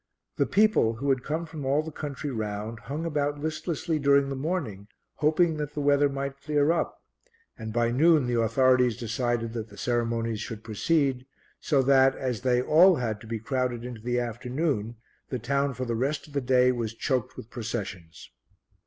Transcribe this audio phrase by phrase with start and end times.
[0.37, 4.35] The people, who had come from all the country round, hung about listlessly during the
[4.35, 6.97] morning, hoping that the weather might clear up
[7.55, 11.27] and by noon the authorities decided that the ceremonies should proceed,
[11.59, 14.95] so that, as they all had to be crowded into the afternoon,
[15.29, 18.31] the town for the rest of the day was choked with processions.